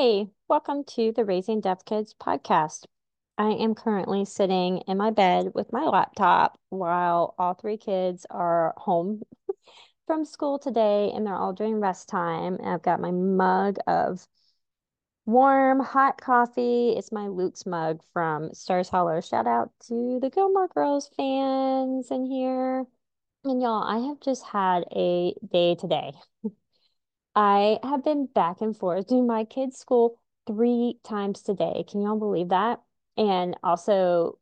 [0.00, 2.86] Hey, welcome to the Raising Deaf Kids podcast.
[3.36, 8.72] I am currently sitting in my bed with my laptop while all three kids are
[8.78, 9.20] home
[10.06, 12.54] from school today and they're all doing rest time.
[12.54, 14.26] And I've got my mug of
[15.26, 16.94] warm, hot coffee.
[16.96, 19.20] It's my Luke's mug from Stars Hollow.
[19.20, 22.86] Shout out to the Gilmore Girls fans in here.
[23.44, 26.12] And y'all, I have just had a day today.
[27.34, 31.84] I have been back and forth to my kids' school three times today.
[31.88, 32.82] Can y'all believe that?
[33.16, 34.38] And also,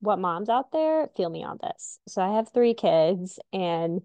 [0.00, 2.00] what moms out there feel me on this.
[2.08, 4.02] So I have three kids, and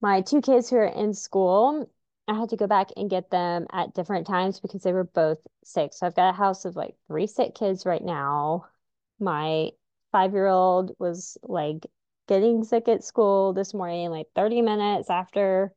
[0.00, 1.90] my two kids who are in school,
[2.28, 5.38] I had to go back and get them at different times because they were both
[5.64, 5.92] sick.
[5.94, 8.66] So I've got a house of like three sick kids right now.
[9.18, 9.70] My
[10.12, 11.86] five year old was like
[12.28, 15.74] getting sick at school this morning, like 30 minutes after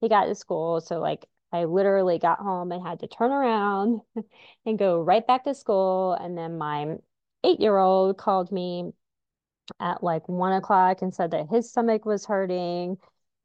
[0.00, 0.80] he got to school.
[0.80, 4.00] So like I literally got home and had to turn around
[4.66, 6.12] and go right back to school.
[6.12, 6.96] And then my
[7.44, 8.92] eight year old called me
[9.80, 12.98] at like one o'clock and said that his stomach was hurting.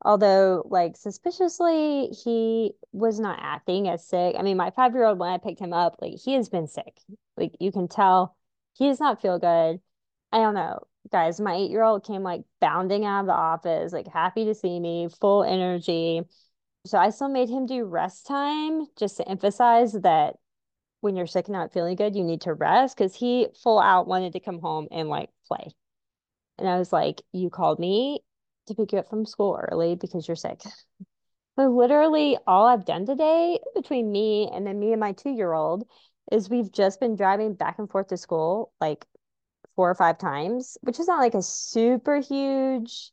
[0.04, 4.36] Although, like, suspiciously, he was not acting as sick.
[4.38, 6.68] I mean, my five year old, when I picked him up, like, he has been
[6.68, 7.00] sick.
[7.38, 8.36] Like, you can tell
[8.78, 9.80] he does not feel good.
[10.32, 10.80] I don't know,
[11.12, 11.40] guys.
[11.40, 14.80] My eight year old came like bounding out of the office, like, happy to see
[14.80, 16.22] me, full energy
[16.86, 20.36] so I still made him do rest time just to emphasize that
[21.02, 24.08] when you're sick and not feeling good, you need to rest because he full out
[24.08, 25.72] wanted to come home and like play.
[26.58, 28.22] And I was like, You called me
[28.68, 30.62] to pick you up from school early because you're sick.
[31.56, 35.54] But literally, all I've done today between me and then me and my two year
[35.54, 35.88] old
[36.32, 39.06] is we've just been driving back and forth to school like
[39.76, 43.12] four or five times, which is not like a super huge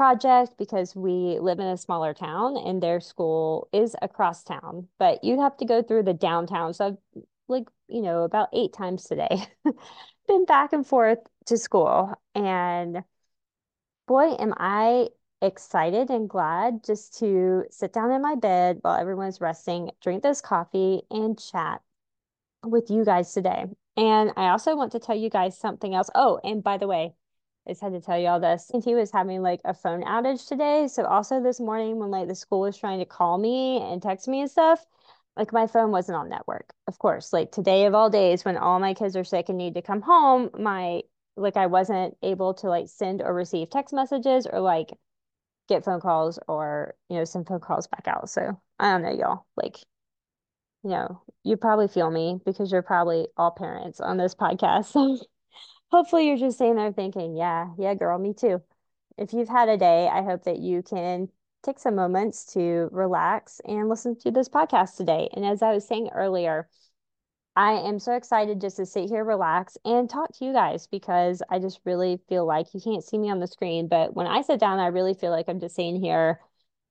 [0.00, 5.22] project because we live in a smaller town and their school is across town, but
[5.22, 6.72] you'd have to go through the downtown.
[6.72, 9.42] So I've like, you know, about eight times today
[10.26, 12.14] been back and forth to school.
[12.34, 13.04] And
[14.08, 15.08] boy, am I
[15.42, 20.40] excited and glad just to sit down in my bed while everyone's resting, drink this
[20.40, 21.82] coffee, and chat
[22.64, 23.66] with you guys today.
[23.98, 26.08] And I also want to tell you guys something else.
[26.14, 27.12] Oh, and by the way,
[27.66, 28.70] I just had to tell you all this.
[28.74, 30.88] AT&T was having like a phone outage today.
[30.88, 34.28] So also this morning when like the school was trying to call me and text
[34.28, 34.84] me and stuff,
[35.36, 36.72] like my phone wasn't on network.
[36.88, 39.74] Of course, like today of all days when all my kids are sick and need
[39.74, 41.02] to come home, my
[41.36, 44.90] like I wasn't able to like send or receive text messages or like
[45.68, 48.30] get phone calls or you know send phone calls back out.
[48.30, 49.46] So I don't know, y'all.
[49.56, 49.78] Like,
[50.82, 55.20] you know, you probably feel me because you're probably all parents on this podcast.
[55.90, 58.62] hopefully you're just sitting there thinking, yeah, yeah, girl, me too.
[59.18, 61.28] If you've had a day, I hope that you can
[61.62, 65.28] take some moments to relax and listen to this podcast today.
[65.34, 66.68] And as I was saying earlier,
[67.56, 71.42] I am so excited just to sit here, relax, and talk to you guys because
[71.50, 73.88] I just really feel like you can't see me on the screen.
[73.88, 76.40] But when I sit down, I really feel like I'm just sitting here.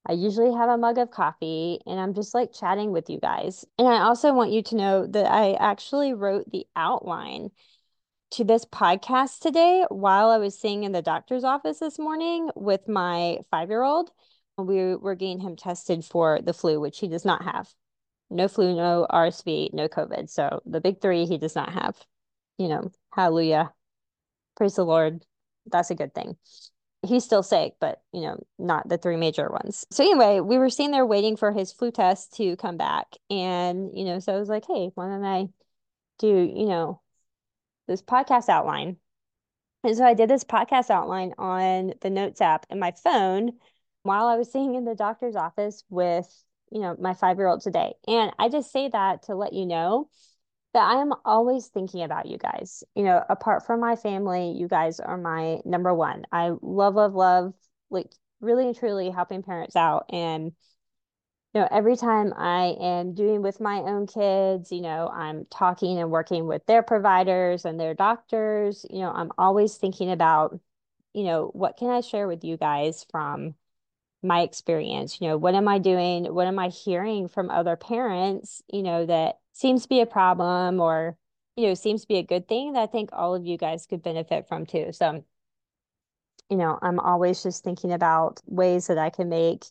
[0.05, 3.65] I usually have a mug of coffee and I'm just like chatting with you guys.
[3.77, 7.49] And I also want you to know that I actually wrote the outline
[8.31, 12.87] to this podcast today while I was sitting in the doctor's office this morning with
[12.87, 14.11] my five year old.
[14.57, 17.73] We were getting him tested for the flu, which he does not have.
[18.29, 20.29] No flu, no RSV, no COVID.
[20.29, 21.97] So the big three he does not have.
[22.57, 23.73] You know, hallelujah.
[24.55, 25.23] Praise the Lord.
[25.65, 26.37] That's a good thing.
[27.01, 29.85] He's still sick, but you know, not the three major ones.
[29.89, 33.07] So anyway, we were sitting there waiting for his flu test to come back.
[33.29, 35.47] And, you know, so I was like, hey, why don't I
[36.19, 37.01] do, you know,
[37.89, 38.97] this podcast outline.
[39.83, 43.53] And so I did this podcast outline on the Notes app in my phone
[44.03, 46.27] while I was sitting in the doctor's office with,
[46.71, 47.93] you know, my five year old today.
[48.07, 50.09] And I just say that to let you know
[50.73, 52.83] that I am always thinking about you guys.
[52.95, 56.25] You know, apart from my family, you guys are my number one.
[56.31, 57.53] I love, love, love,
[57.89, 60.05] like really and truly helping parents out.
[60.11, 60.51] And
[61.53, 65.97] you know, every time I am doing with my own kids, you know, I'm talking
[65.97, 70.59] and working with their providers and their doctors, you know, I'm always thinking about,
[71.13, 73.55] you know, what can I share with you guys from
[74.21, 75.19] my experience?
[75.19, 76.25] You know, what am I doing?
[76.25, 80.79] What am I hearing from other parents, you know, that seems to be a problem
[80.79, 81.17] or,
[81.55, 83.87] you know, seems to be a good thing that I think all of you guys
[83.87, 84.91] could benefit from too.
[84.91, 85.23] So,
[86.49, 89.65] you know, I'm always just thinking about ways that I can make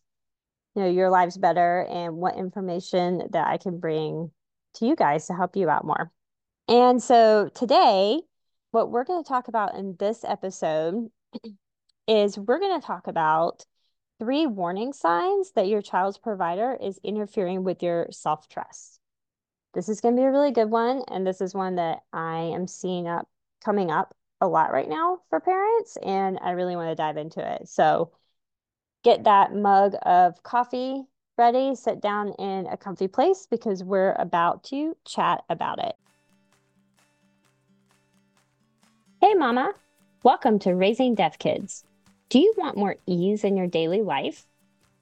[0.74, 4.30] you know your lives better and what information that I can bring
[4.74, 6.12] to you guys to help you out more.
[6.68, 8.20] And so today,
[8.70, 11.10] what we're going to talk about in this episode
[12.06, 13.64] is we're going to talk about
[14.18, 19.00] three warning signs that your child's provider is interfering with your self trust.
[19.74, 21.02] this is going to be a really good one.
[21.08, 23.28] And this is one that I am seeing up
[23.64, 25.96] coming up a lot right now for parents.
[26.04, 27.68] And I really want to dive into it.
[27.68, 28.12] So
[29.02, 31.04] get that mug of coffee
[31.36, 35.94] ready, sit down in a comfy place because we're about to chat about it.
[39.20, 39.72] Hey, Mama.
[40.24, 41.84] Welcome to Raising Deaf Kids.
[42.28, 44.46] Do you want more ease in your daily life?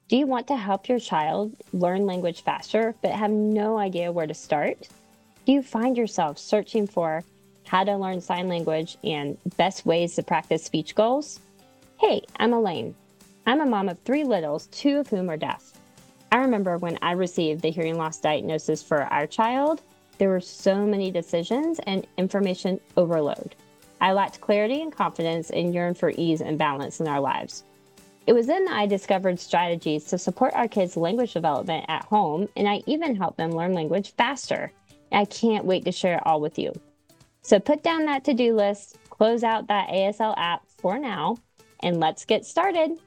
[0.09, 4.27] Do you want to help your child learn language faster but have no idea where
[4.27, 4.87] to start?
[5.45, 7.23] Do you find yourself searching for
[7.65, 11.39] how to learn sign language and best ways to practice speech goals?
[11.99, 12.95] Hey, I'm Alaine.
[13.47, 15.71] I'm a mom of three littles, two of whom are deaf.
[16.33, 19.81] I remember when I received the hearing loss diagnosis for our child,
[20.17, 23.55] there were so many decisions and information overload.
[24.01, 27.63] I lacked clarity and confidence and yearned for ease and balance in our lives.
[28.25, 32.49] It was then that I discovered strategies to support our kids' language development at home,
[32.57, 34.73] and I even helped them learn language faster.
[35.13, 36.73] I can't wait to share it all with you.
[37.43, 41.37] So put down that to do list, close out that ASL app for now,
[41.79, 42.99] and let's get started.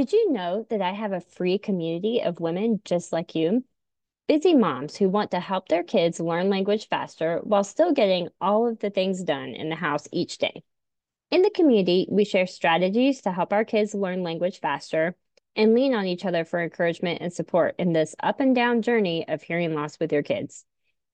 [0.00, 3.64] Did you know that I have a free community of women just like you?
[4.28, 8.66] Busy moms who want to help their kids learn language faster while still getting all
[8.66, 10.62] of the things done in the house each day.
[11.30, 15.16] In the community, we share strategies to help our kids learn language faster
[15.54, 19.28] and lean on each other for encouragement and support in this up and down journey
[19.28, 20.64] of hearing loss with your kids.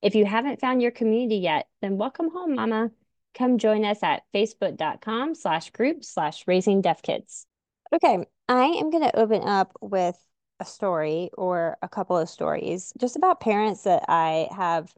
[0.01, 2.91] If you haven't found your community yet, then welcome home, mama.
[3.33, 7.47] Come join us at facebook.com slash group slash raising deaf kids.
[7.93, 8.17] Okay,
[8.49, 10.17] I am going to open up with
[10.59, 14.93] a story or a couple of stories just about parents that I have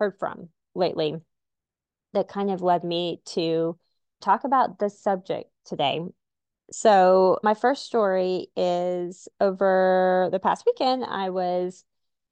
[0.00, 1.20] heard from lately
[2.14, 3.78] that kind of led me to
[4.20, 6.00] talk about this subject today.
[6.72, 11.84] So, my first story is over the past weekend, I was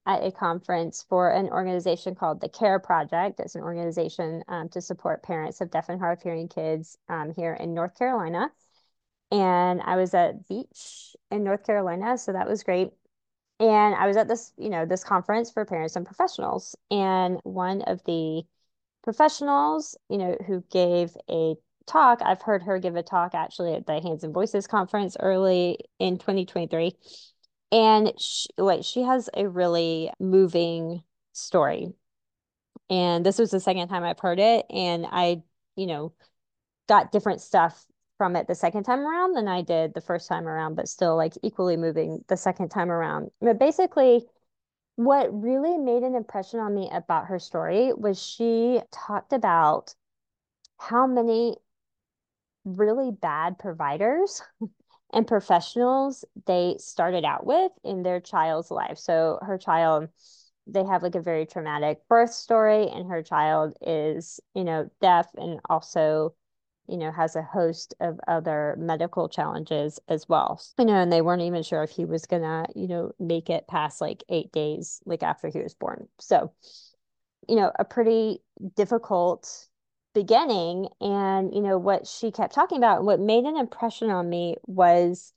[0.07, 3.39] at a conference for an organization called the CARE Project.
[3.39, 7.33] It's an organization um, to support parents of deaf and hard of hearing kids um,
[7.37, 8.51] here in North Carolina
[9.31, 12.91] and I was at Beach in North Carolina, so that was great.
[13.59, 17.83] And I was at this, you know, this conference for parents and professionals, and one
[17.83, 18.43] of the
[19.03, 21.55] professionals, you know, who gave a
[21.87, 25.79] talk, I've heard her give a talk actually at the Hands and Voices conference early
[25.99, 26.93] in 2023.
[27.73, 31.93] And she, like she has a really moving story.
[32.89, 34.67] And this was the second time I've heard it.
[34.71, 35.43] And I,
[35.77, 36.13] you know,
[36.89, 37.85] got different stuff
[38.21, 41.17] from it the second time around than I did the first time around, but still
[41.17, 43.31] like equally moving the second time around.
[43.41, 44.27] But basically,
[44.97, 49.95] what really made an impression on me about her story was she talked about
[50.77, 51.57] how many
[52.67, 54.43] really bad providers
[55.15, 58.99] and professionals they started out with in their child's life.
[58.99, 60.11] So her child
[60.67, 65.27] they have like a very traumatic birth story and her child is, you know, deaf
[65.37, 66.35] and also
[66.91, 70.61] you know, has a host of other medical challenges as well.
[70.79, 73.69] You know, and they weren't even sure if he was gonna, you know, make it
[73.69, 76.09] past like eight days, like after he was born.
[76.19, 76.53] So,
[77.49, 78.41] you know, a pretty
[78.75, 79.69] difficult
[80.15, 80.89] beginning.
[81.01, 85.33] And, you know, what she kept talking about, what made an impression on me was,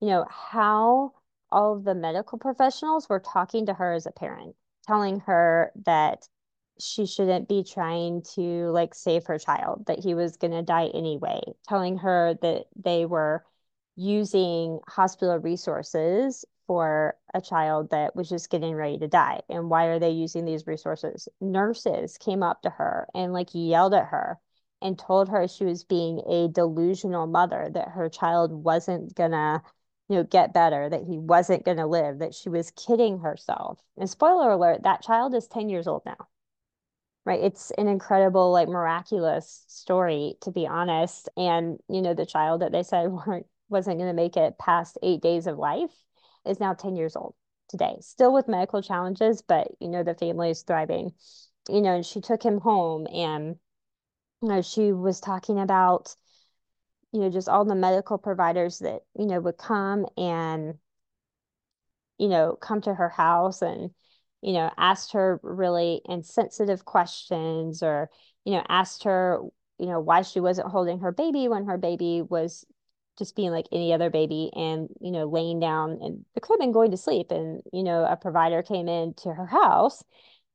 [0.00, 1.12] you know, how
[1.50, 6.28] all of the medical professionals were talking to her as a parent, telling her that
[6.78, 10.90] she shouldn't be trying to like save her child, that he was going to die
[10.94, 13.44] anyway, telling her that they were
[13.96, 19.40] using hospital resources for a child that was just getting ready to die.
[19.48, 21.28] And why are they using these resources?
[21.40, 24.38] Nurses came up to her and like yelled at her
[24.82, 29.62] and told her she was being a delusional mother, that her child wasn't gonna,
[30.08, 33.80] you know, get better, that he wasn't gonna live, that she was kidding herself.
[33.96, 36.28] And spoiler alert, that child is 10 years old now
[37.26, 37.42] right?
[37.42, 41.28] It's an incredible like miraculous story to be honest.
[41.36, 44.96] And you know the child that they said weren't wasn't going to make it past
[45.02, 45.90] eight days of life
[46.46, 47.34] is now 10 years old
[47.68, 51.12] today still with medical challenges but you know the family is thriving.
[51.68, 53.56] You know and she took him home and
[54.40, 56.14] you know she was talking about
[57.12, 60.74] you know just all the medical providers that you know would come and
[62.18, 63.90] you know come to her house and
[64.46, 68.08] you know, asked her really insensitive questions or,
[68.44, 69.40] you know, asked her,
[69.76, 72.64] you know, why she wasn't holding her baby when her baby was
[73.18, 76.72] just being like any other baby and, you know, laying down in the crib and
[76.72, 77.32] going to sleep.
[77.32, 80.04] And, you know, a provider came into her house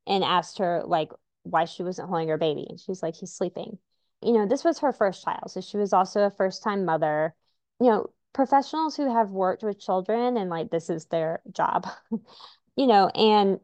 [0.07, 1.09] and asked her like
[1.43, 2.65] why she wasn't holding her baby.
[2.69, 3.77] And she's like, he's sleeping.
[4.21, 5.51] You know, this was her first child.
[5.51, 7.35] So she was also a first time mother.
[7.81, 11.87] You know, professionals who have worked with children and like this is their job,
[12.77, 13.59] you know, and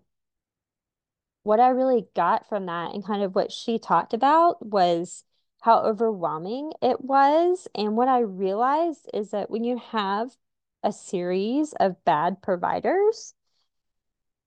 [1.47, 5.23] what I really got from that and kind of what she talked about was
[5.61, 7.69] how overwhelming it was.
[7.73, 10.35] And what I realized is that when you have
[10.83, 13.33] a series of bad providers,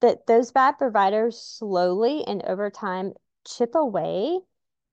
[0.03, 3.15] that those bad providers slowly and over time
[3.47, 4.39] chip away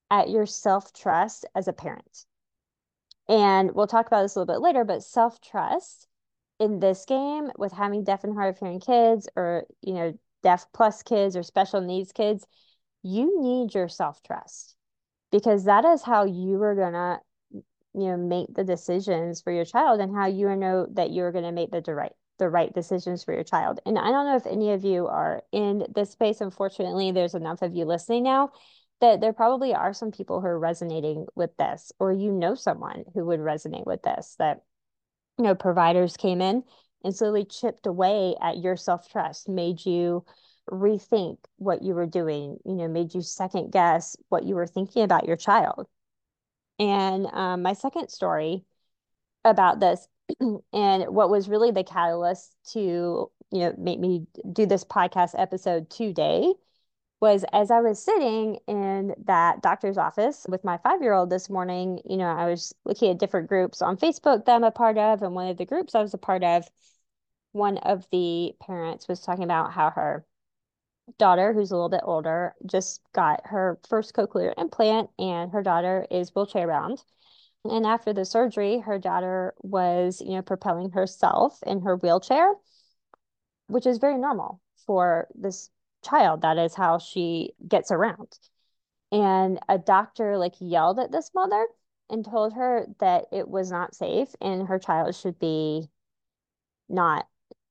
[0.09, 2.25] at your self trust as a parent.
[3.27, 6.07] And we'll talk about this a little bit later, but self trust
[6.57, 10.65] in this game with having deaf and hard of hearing kids or, you know, deaf
[10.73, 12.45] plus kids or special needs kids,
[13.03, 14.75] you need your self trust
[15.31, 17.19] because that is how you are going to,
[17.93, 21.43] you know, make the decisions for your child and how you know that you're going
[21.43, 23.79] to make the right the right decisions for your child.
[23.85, 26.41] And I don't know if any of you are in this space.
[26.41, 28.51] Unfortunately, there's enough of you listening now
[29.01, 33.03] that there probably are some people who are resonating with this, or you know someone
[33.13, 34.61] who would resonate with this, that,
[35.37, 36.63] you know, providers came in
[37.03, 40.25] and slowly chipped away at your self trust, made you
[40.69, 45.03] rethink what you were doing, you know, made you second guess what you were thinking
[45.03, 45.87] about your child.
[46.79, 48.65] And um, my second story
[49.45, 50.07] about this
[50.73, 55.89] and what was really the catalyst to you know make me do this podcast episode
[55.89, 56.53] today
[57.19, 61.49] was as I was sitting in that doctor's office with my five year old this
[61.49, 64.97] morning, you know, I was looking at different groups on Facebook that I'm a part
[64.97, 65.23] of.
[65.23, 66.67] And one of the groups I was a part of,
[67.53, 70.25] one of the parents was talking about how her
[71.17, 76.05] daughter, who's a little bit older, just got her first cochlear implant, and her daughter
[76.11, 77.01] is wheelchair bound.
[77.63, 82.53] And after the surgery, her daughter was, you know, propelling herself in her wheelchair,
[83.67, 85.69] which is very normal for this
[86.07, 86.41] child.
[86.41, 88.37] That is how she gets around.
[89.11, 91.65] And a doctor like yelled at this mother
[92.09, 95.87] and told her that it was not safe and her child should be
[96.89, 97.27] not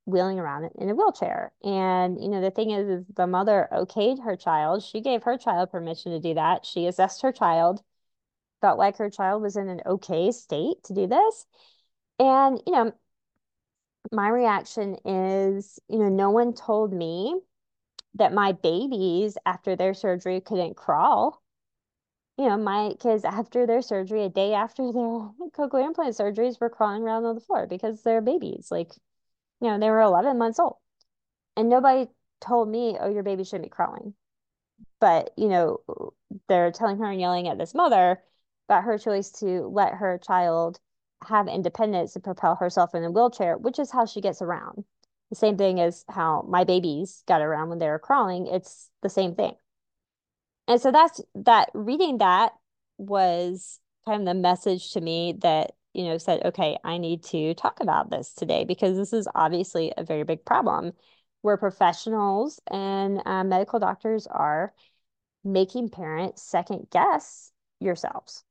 [0.07, 1.53] wheeling around in a wheelchair.
[1.65, 4.83] And, you know, the thing is, is the mother okayed her child.
[4.83, 6.65] She gave her child permission to do that.
[6.65, 7.83] She assessed her child
[8.61, 11.47] felt like her child was in an okay state to do this.
[12.19, 12.93] And, you know,
[14.13, 17.39] my reaction is, you know, no one told me
[18.19, 21.43] that my babies after their surgery couldn't crawl.
[22.39, 26.71] You know, my kids after their surgery, a day after their cochlear implant surgeries, were
[26.71, 28.69] crawling around on the floor because they're babies.
[28.71, 28.91] Like,
[29.61, 30.77] you know, they were 11 months old.
[31.57, 34.15] And nobody told me, oh, your baby shouldn't be crawling.
[35.01, 35.81] But, you know,
[36.49, 38.23] they're telling her and yelling at this mother
[38.69, 40.79] about her choice to let her child
[41.27, 44.85] have independence and propel herself in a wheelchair, which is how she gets around.
[45.31, 48.47] The same thing as how my babies got around when they were crawling.
[48.47, 49.55] It's the same thing.
[50.69, 52.53] And so that's that reading that
[52.99, 57.55] was kind of the message to me that, you know, said, okay, I need to
[57.55, 60.93] talk about this today because this is obviously a very big problem
[61.43, 64.73] where professionals and uh, medical doctors are
[65.45, 68.43] making parents second guess yourselves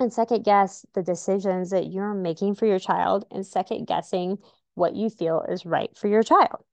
[0.00, 4.38] and second guess the decisions that you're making for your child and second guessing
[4.74, 6.64] what you feel is right for your child.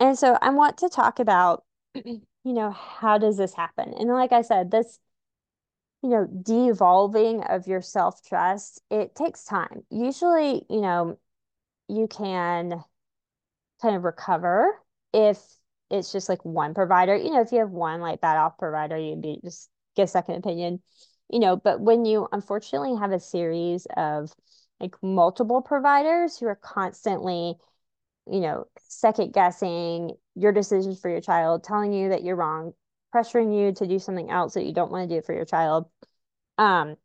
[0.00, 3.94] And so I want to talk about, you know, how does this happen?
[3.94, 4.98] And like I said, this,
[6.02, 9.84] you know, devolving of your self trust, it takes time.
[9.90, 11.18] Usually, you know,
[11.88, 12.82] you can
[13.80, 14.80] kind of recover
[15.12, 15.38] if
[15.90, 17.16] it's just like one provider.
[17.16, 20.36] You know, if you have one like bad off provider, you'd be just get second
[20.36, 20.80] opinion
[21.32, 24.30] you know, but when you unfortunately have a series of
[24.82, 27.54] like multiple providers who are constantly,
[28.30, 32.72] you know, second guessing your decisions for your child, telling you that you're wrong,
[33.14, 35.86] pressuring you to do something else that you don't want to do for your child,
[36.58, 36.96] um,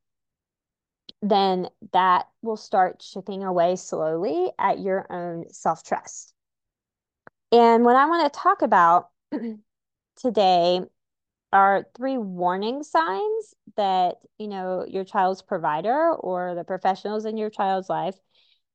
[1.21, 6.33] then that will start chipping away slowly at your own self trust.
[7.51, 9.09] And what I want to talk about
[10.17, 10.81] today
[11.53, 17.49] are three warning signs that you know your child's provider or the professionals in your
[17.49, 18.15] child's life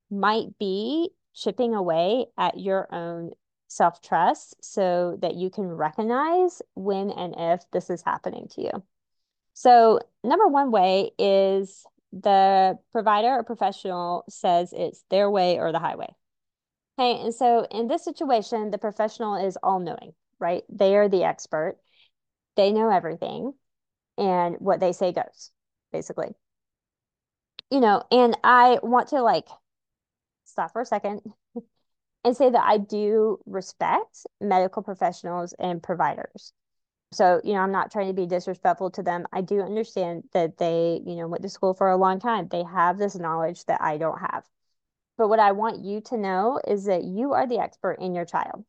[0.09, 3.31] might be chipping away at your own
[3.67, 8.83] self-trust so that you can recognize when and if this is happening to you.
[9.55, 15.79] So number one way is the provider or professional says it's their way or the
[15.79, 16.13] highway.
[16.99, 20.13] Okay and so in this situation the professional is all knowing
[20.43, 20.63] right?
[20.69, 21.77] They are the expert
[22.55, 23.53] they know everything
[24.17, 25.51] and what they say goes,
[25.91, 26.35] basically.
[27.71, 29.47] You know, and I want to like
[30.45, 31.21] stop for a second
[32.23, 36.53] and say that I do respect medical professionals and providers.
[37.11, 39.25] So, you know, I'm not trying to be disrespectful to them.
[39.31, 42.47] I do understand that they, you know, went to school for a long time.
[42.47, 44.43] They have this knowledge that I don't have.
[45.17, 48.25] But what I want you to know is that you are the expert in your
[48.25, 48.65] child.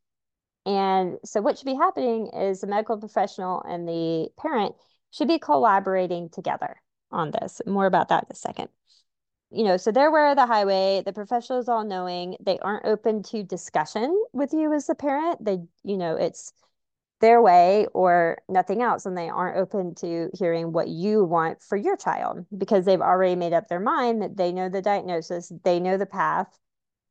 [0.67, 4.75] And so what should be happening is the medical professional and the parent
[5.11, 6.81] should be collaborating together
[7.11, 7.61] on this.
[7.67, 8.69] More about that in a second.
[9.51, 13.23] You know, so they're aware of the highway, the professionals all knowing, they aren't open
[13.25, 15.45] to discussion with you as the parent.
[15.45, 16.53] They, you know, it's
[17.21, 21.77] their way or nothing else and they aren't open to hearing what you want for
[21.77, 25.81] your child because they've already made up their mind that they know the diagnosis they
[25.81, 26.59] know the path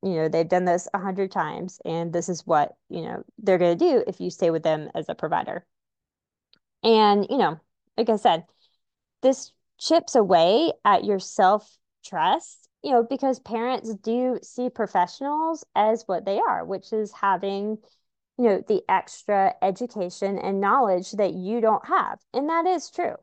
[0.03, 3.57] you know they've done this a hundred times and this is what you know they're
[3.57, 5.65] going to do if you stay with them as a provider
[6.83, 7.59] and you know
[7.97, 8.43] like i said
[9.21, 16.03] this chips away at your self trust you know because parents do see professionals as
[16.07, 17.77] what they are which is having
[18.37, 22.19] you know, the extra education and knowledge that you don't have.
[22.33, 23.15] And that is true.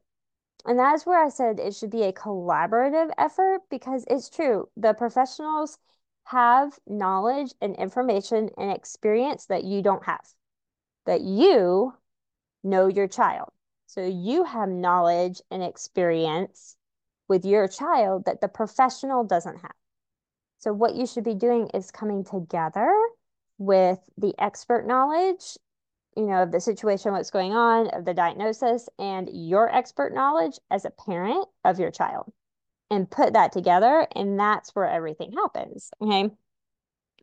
[0.65, 4.69] And that is where I said it should be a collaborative effort because it's true.
[4.77, 5.79] The professionals
[6.31, 10.25] have knowledge and information and experience that you don't have,
[11.07, 11.93] that you
[12.63, 13.51] know your child.
[13.87, 16.77] So you have knowledge and experience
[17.29, 19.75] with your child that the professional doesn't have.
[20.59, 22.93] So what you should be doing is coming together
[23.59, 25.59] with the expert knowledge,
[26.17, 30.59] you know, of the situation, what's going on, of the diagnosis, and your expert knowledge
[30.71, 32.33] as a parent of your child
[32.91, 34.07] and put that together.
[34.15, 35.91] And that's where everything happens.
[36.01, 36.31] Okay.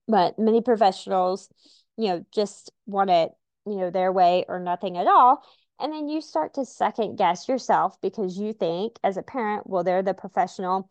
[0.07, 1.49] But many professionals,
[1.97, 3.31] you know, just want it,
[3.65, 5.43] you know, their way or nothing at all.
[5.79, 9.83] And then you start to second guess yourself because you think as a parent, well,
[9.83, 10.89] they're the professional,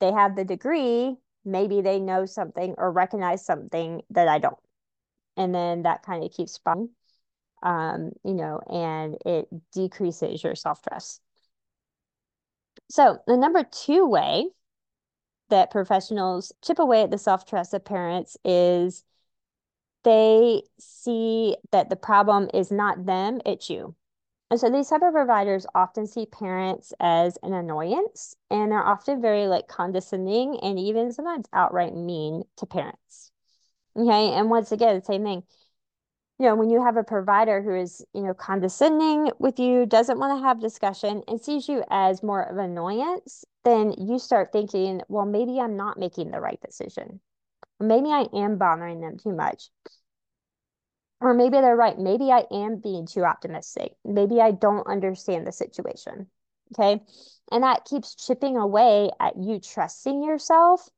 [0.00, 4.58] they have the degree, maybe they know something or recognize something that I don't.
[5.36, 6.90] And then that kind of keeps fun,
[7.62, 11.20] um, you know, and it decreases your self trust.
[12.90, 14.46] So, the number two way
[15.50, 19.04] that professionals chip away at the self trust of parents is
[20.04, 23.94] they see that the problem is not them, it's you.
[24.50, 29.20] And so these type of providers often see parents as an annoyance and they're often
[29.20, 33.30] very like condescending and even sometimes outright mean to parents.
[33.94, 34.30] Okay.
[34.32, 35.42] And once again, the same thing.
[36.38, 40.18] You know, when you have a provider who is, you know, condescending with you, doesn't
[40.18, 44.52] want to have discussion and sees you as more of an annoyance, then you start
[44.52, 47.20] thinking, well, maybe I'm not making the right decision.
[47.80, 49.70] Maybe I am bothering them too much
[51.20, 51.98] or maybe they're right.
[51.98, 53.94] Maybe I am being too optimistic.
[54.04, 56.28] Maybe I don't understand the situation.
[56.72, 57.02] Okay.
[57.50, 60.88] And that keeps chipping away at you trusting yourself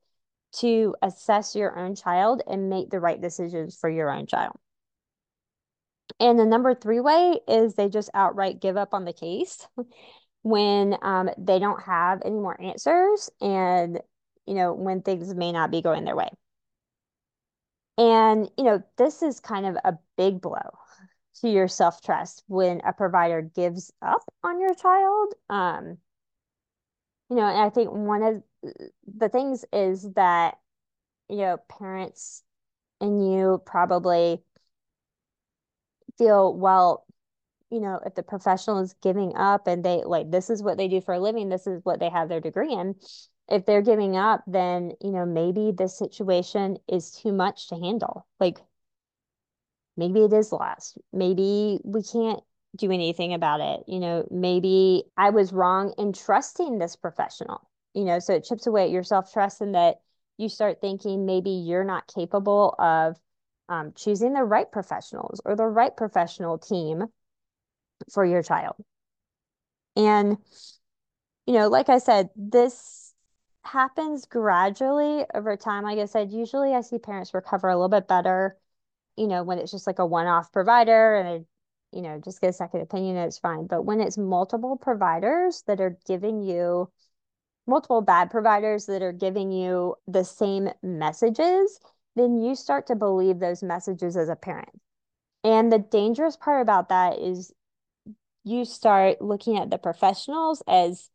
[0.56, 4.56] to assess your own child and make the right decisions for your own child.
[6.18, 9.66] And the number three way is they just outright give up on the case
[10.42, 14.00] when um, they don't have any more answers and,
[14.46, 16.30] you know, when things may not be going their way.
[17.98, 20.78] And, you know, this is kind of a big blow
[21.40, 25.34] to your self trust when a provider gives up on your child.
[25.50, 25.98] Um,
[27.28, 28.42] you know, and I think one of
[29.16, 30.56] the things is that,
[31.28, 32.42] you know, parents
[33.00, 34.42] and you probably
[36.20, 37.06] feel, well,
[37.70, 40.88] you know, if the professional is giving up and they like, this is what they
[40.88, 42.94] do for a living, this is what they have their degree in,
[43.48, 48.26] if they're giving up, then, you know, maybe this situation is too much to handle.
[48.38, 48.58] Like
[49.96, 50.98] maybe it is lost.
[51.12, 52.40] Maybe we can't
[52.76, 53.84] do anything about it.
[53.88, 58.66] You know, maybe I was wrong in trusting this professional, you know, so it chips
[58.66, 60.00] away at your self trust and that
[60.36, 63.16] you start thinking maybe you're not capable of
[63.70, 67.04] um, choosing the right professionals or the right professional team
[68.12, 68.74] for your child.
[69.96, 70.36] And,
[71.46, 73.14] you know, like I said, this
[73.62, 75.84] happens gradually over time.
[75.84, 78.56] Like I said, usually I see parents recover a little bit better,
[79.16, 81.46] you know, when it's just like a one-off provider and it,
[81.92, 83.66] you know, just get a second opinion, it's fine.
[83.66, 86.90] But when it's multiple providers that are giving you
[87.66, 91.78] multiple bad providers that are giving you the same messages,
[92.16, 94.80] then you start to believe those messages as a parent.
[95.44, 97.52] And the dangerous part about that is
[98.44, 101.08] you start looking at the professionals as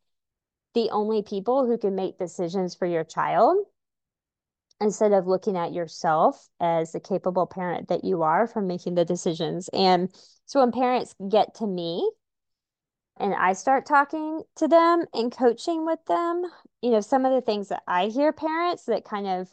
[0.74, 3.56] the only people who can make decisions for your child
[4.80, 9.04] instead of looking at yourself as the capable parent that you are from making the
[9.04, 9.68] decisions.
[9.72, 12.10] And so when parents get to me
[13.18, 16.42] and I start talking to them and coaching with them,
[16.82, 19.48] you know, some of the things that I hear parents that kind of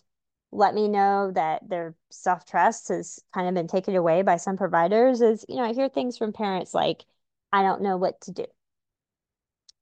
[0.54, 4.58] let me know that their self trust has kind of been taken away by some
[4.58, 7.06] providers is, you know, I hear things from parents like,
[7.52, 8.46] I don't know what to do.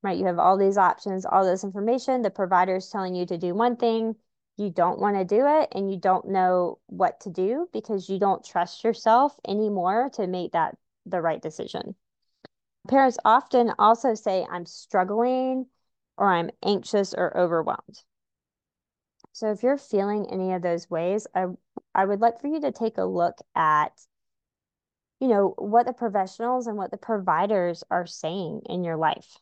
[0.02, 0.18] Right?
[0.18, 2.22] You have all these options, all this information.
[2.22, 4.16] The provider is telling you to do one thing.
[4.56, 8.18] You don't want to do it and you don't know what to do because you
[8.18, 11.94] don't trust yourself anymore to make that the right decision.
[12.88, 15.66] Parents often also say, I'm struggling
[16.16, 18.02] or I'm anxious or overwhelmed.
[19.32, 21.46] So if you're feeling any of those ways, I,
[21.94, 23.92] I would like for you to take a look at,
[25.20, 29.38] you know, what the professionals and what the providers are saying in your life.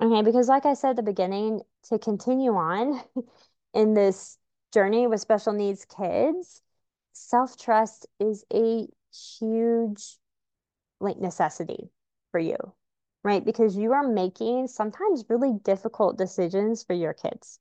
[0.00, 3.00] Okay, because like I said at the beginning, to continue on
[3.74, 4.38] in this
[4.72, 6.60] journey with special needs kids,
[7.12, 8.88] self-trust is a
[9.38, 10.16] huge
[11.00, 11.90] like necessity
[12.30, 12.56] for you,
[13.22, 13.44] right?
[13.44, 17.58] Because you are making sometimes really difficult decisions for your kids.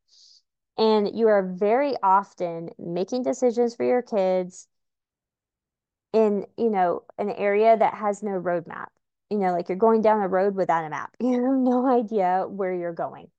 [0.77, 4.67] And you are very often making decisions for your kids
[6.13, 8.87] in, you know, an area that has no roadmap.
[9.29, 11.15] You know, like you're going down a road without a map.
[11.19, 13.29] You have no idea where you're going.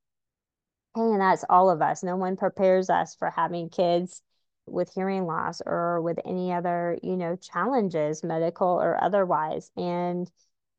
[0.94, 2.02] And that's all of us.
[2.02, 4.22] No one prepares us for having kids
[4.66, 9.70] with hearing loss or with any other, you know, challenges, medical or otherwise.
[9.76, 10.30] And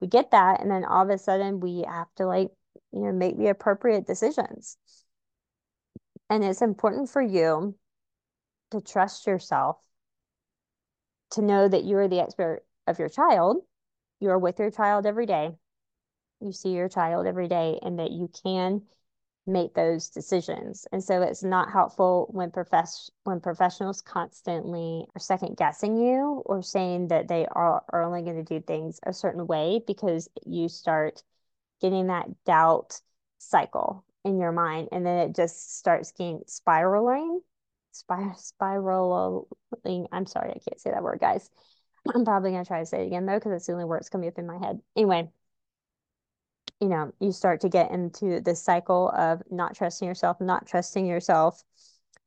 [0.02, 0.62] we get that.
[0.62, 2.52] And then all of a sudden we have to like,
[2.92, 4.78] you know, make the appropriate decisions.
[6.30, 7.76] And it's important for you
[8.72, 9.78] to trust yourself,
[11.32, 13.64] to know that you are the expert of your child.
[14.20, 15.52] You are with your child every day.
[16.42, 18.82] You see your child every day, and that you can
[19.46, 20.88] make those decisions.
[20.92, 26.62] And so it's not helpful when profess when professionals constantly are second guessing you or
[26.62, 30.70] saying that they are, are only going to do things a certain way because you
[30.70, 31.24] start
[31.82, 33.02] getting that doubt
[33.38, 37.42] cycle in your mind and then it just starts getting spiraling
[37.92, 41.50] spir- spiraling i'm sorry i can't say that word guys
[42.16, 44.00] i'm probably going to try to say it again though because it's the only word
[44.00, 45.28] that's coming up in my head anyway
[46.84, 51.06] you know, you start to get into this cycle of not trusting yourself, not trusting
[51.06, 51.64] yourself.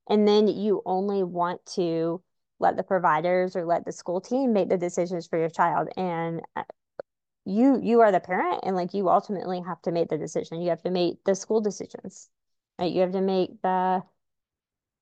[0.09, 2.23] And then you only want to
[2.59, 5.91] let the providers or let the school team make the decisions for your child.
[5.99, 6.63] And uh,
[7.47, 10.61] you you are the parent and like you ultimately have to make the decision.
[10.61, 12.29] You have to make the school decisions.
[12.79, 12.93] Right?
[12.93, 14.03] You have to make the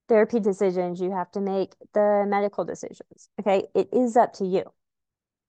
[0.09, 3.28] therapy decisions, you have to make the medical decisions.
[3.40, 3.64] Okay?
[3.74, 4.64] It is up to you.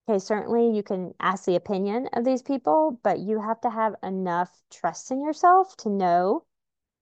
[0.08, 3.95] Okay, certainly you can ask the opinion of these people, but you have to have
[4.03, 6.45] enough trust in yourself to know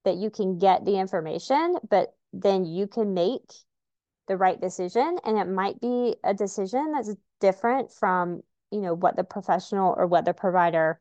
[0.06, 3.52] that you can get the information, but then you can make
[4.28, 5.18] the right decision.
[5.26, 8.42] And it might be a decision that's different from,
[8.74, 11.00] you know, what the professional or what the provider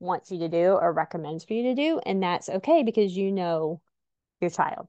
[0.00, 2.00] wants you to do or recommends for you to do.
[2.04, 3.80] And that's okay because you know
[4.40, 4.88] your child.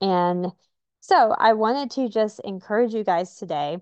[0.00, 0.52] And
[1.00, 3.78] so I wanted to just encourage you guys today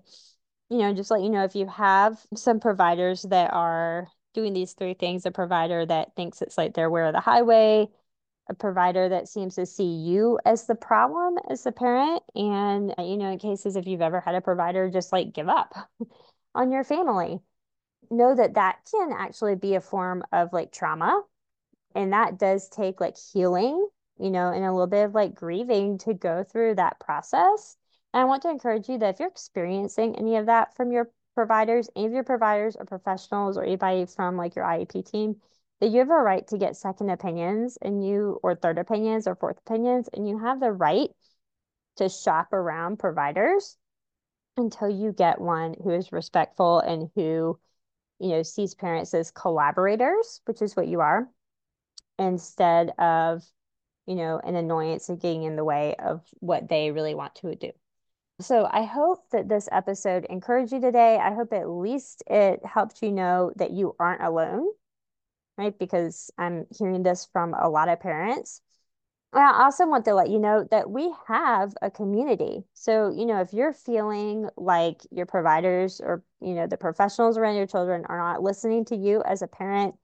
[0.73, 4.73] you know, just let you know if you have some providers that are doing these
[4.73, 7.87] three things, a provider that thinks it's like they're aware of the highway,
[8.49, 12.23] a provider that seems to see you as the problem as the parent.
[12.33, 15.75] And, you know, in cases if you've ever had a provider just like give up
[16.55, 17.39] on your family,
[18.09, 21.23] know that that can actually be a form of like trauma.
[21.95, 23.87] And that does take like healing,
[24.17, 27.77] you know, and a little bit of like grieving to go through that process.
[28.13, 31.09] And I want to encourage you that if you're experiencing any of that from your
[31.35, 35.35] providers, any of your providers or professionals or anybody from like your IEP team,
[35.79, 39.35] that you have a right to get second opinions and you or third opinions or
[39.35, 41.09] fourth opinions, and you have the right
[41.97, 43.77] to shop around providers
[44.57, 47.59] until you get one who is respectful and who,
[48.19, 51.29] you know, sees parents as collaborators, which is what you are,
[52.19, 53.43] instead of,
[54.05, 57.55] you know, an annoyance and getting in the way of what they really want to
[57.55, 57.71] do.
[58.41, 61.17] So I hope that this episode encouraged you today.
[61.17, 64.67] I hope at least it helped you know that you aren't alone,
[65.57, 65.77] right?
[65.77, 68.61] Because I'm hearing this from a lot of parents.
[69.39, 72.63] I also want to let you know that we have a community.
[72.73, 77.55] So, you know, if you're feeling like your providers or, you know, the professionals around
[77.55, 79.95] your children are not listening to you as a parent,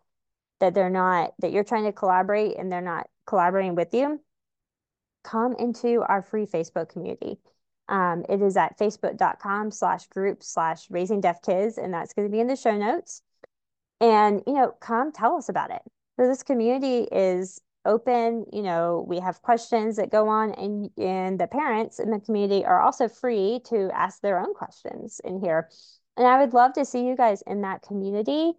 [0.59, 4.19] that they're not, that you're trying to collaborate and they're not collaborating with you,
[5.23, 7.37] come into our free Facebook community.
[7.87, 12.31] Um, it is at facebook.com slash group slash raising deaf kids, and that's going to
[12.31, 13.21] be in the show notes.
[14.01, 15.81] And, you know, come tell us about it.
[16.19, 21.39] So this community is open, you know, we have questions that go on and, and
[21.39, 25.69] the parents in the community are also free to ask their own questions in here.
[26.17, 28.53] And I would love to see you guys in that community,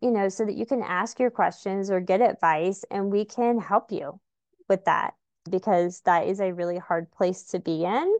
[0.00, 3.58] you know, so that you can ask your questions or get advice and we can
[3.60, 4.20] help you
[4.68, 5.14] with that
[5.50, 8.16] because that is a really hard place to be in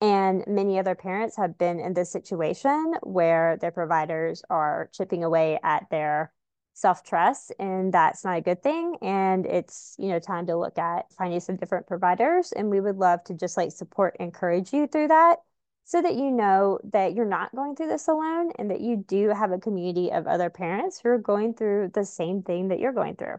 [0.00, 5.58] And many other parents have been in this situation where their providers are chipping away
[5.62, 6.32] at their
[6.76, 11.10] self-trust and that's not a good thing and it's you know time to look at
[11.10, 15.08] finding some different providers and we would love to just like support encourage you through
[15.08, 15.38] that
[15.84, 19.30] so that you know that you're not going through this alone and that you do
[19.30, 22.92] have a community of other parents who are going through the same thing that you're
[22.92, 23.36] going through.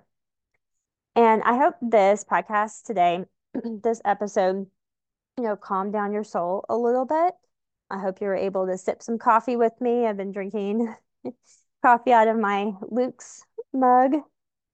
[1.15, 3.23] And i hope this podcast today
[3.83, 4.65] this episode
[5.37, 7.35] you know calm down your soul a little bit.
[7.91, 10.07] I hope you were able to sip some coffee with me.
[10.07, 10.95] I've been drinking
[11.87, 14.17] coffee out of my Luke's mug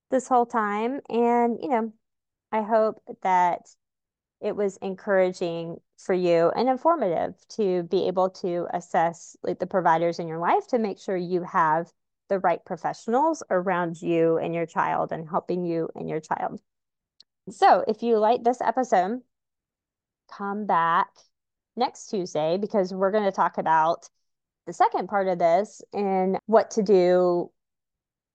[0.10, 1.00] this whole time.
[1.10, 1.94] And, you know,
[2.52, 3.60] I hope that
[4.42, 10.18] it was encouraging for you and informative to be able to assess like the providers
[10.18, 11.88] in your life to make sure you have
[12.30, 16.60] the right professionals around you and your child and helping you and your child.
[17.52, 19.22] So, if you like this episode,
[20.36, 21.10] come back
[21.76, 24.10] next Tuesday because we're going to talk about
[24.66, 27.52] the second part of this and what to do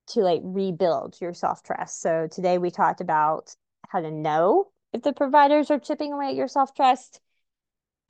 [0.08, 2.00] to like rebuild your self trust.
[2.00, 3.54] So today we talked about
[3.88, 7.20] how to know if the providers are chipping away at your self trust.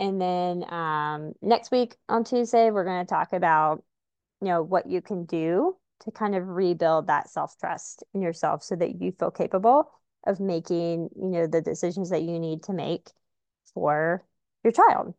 [0.00, 3.82] And then um, next week on Tuesday, we're going to talk about,
[4.40, 8.62] you know, what you can do to kind of rebuild that self trust in yourself
[8.62, 9.90] so that you feel capable
[10.26, 13.10] of making, you know, the decisions that you need to make
[13.74, 14.24] for
[14.62, 15.14] your child.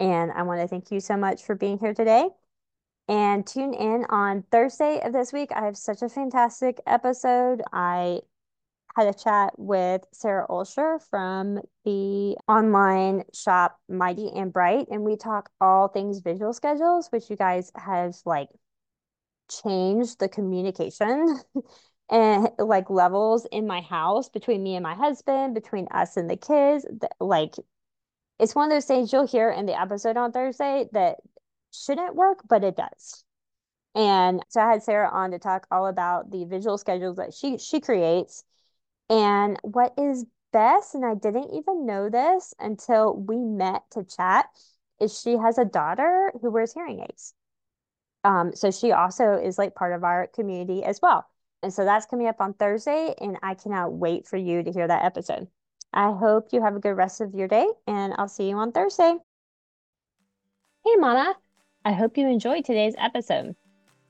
[0.00, 2.28] And I want to thank you so much for being here today.
[3.08, 5.50] And tune in on Thursday of this week.
[5.54, 7.62] I have such a fantastic episode.
[7.72, 8.20] I
[8.96, 15.16] had a chat with Sarah Olsher from the online shop Mighty and Bright, and we
[15.16, 18.48] talk all things visual schedules, which you guys have like
[19.50, 21.38] changed the communication
[22.10, 26.36] and like levels in my house between me and my husband, between us and the
[26.36, 26.84] kids.
[27.20, 27.54] Like
[28.38, 31.16] it's one of those things you'll hear in the episode on Thursday that
[31.72, 33.24] shouldn't work, but it does.
[33.94, 37.58] And so I had Sarah on to talk all about the visual schedules that she
[37.58, 38.44] she creates
[39.10, 44.46] and what is best and I didn't even know this until we met to chat
[45.00, 47.34] is she has a daughter who wears hearing aids.
[48.24, 51.28] Um so she also is like part of our community as well.
[51.62, 54.86] And so that's coming up on Thursday and I cannot wait for you to hear
[54.86, 55.48] that episode.
[55.92, 58.72] I hope you have a good rest of your day, and I'll see you on
[58.72, 59.16] Thursday.
[60.84, 61.34] Hey, Mama.
[61.84, 63.56] I hope you enjoyed today's episode.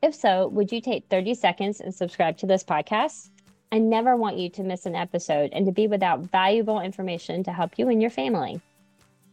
[0.03, 3.31] If so, would you take 30 seconds and subscribe to this podcast?
[3.71, 7.53] I never want you to miss an episode and to be without valuable information to
[7.53, 8.61] help you and your family.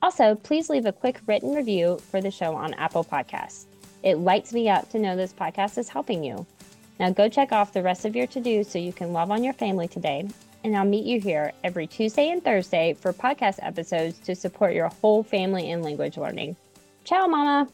[0.01, 3.65] Also, please leave a quick written review for the show on Apple Podcasts.
[4.03, 6.45] It lights me up to know this podcast is helping you.
[6.99, 9.43] Now go check off the rest of your to do so you can love on
[9.43, 10.27] your family today
[10.65, 14.87] and I'll meet you here every Tuesday and Thursday for podcast episodes to support your
[14.87, 16.55] whole family in language learning.
[17.03, 17.69] Ciao, Mama!